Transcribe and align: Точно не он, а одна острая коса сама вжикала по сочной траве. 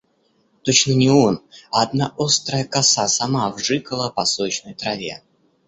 Точно 0.63 0.93
не 0.95 1.09
он, 1.11 1.37
а 1.71 1.83
одна 1.83 2.09
острая 2.17 2.63
коса 2.65 3.07
сама 3.19 3.51
вжикала 3.51 4.09
по 4.09 4.25
сочной 4.25 4.73
траве. 4.73 5.21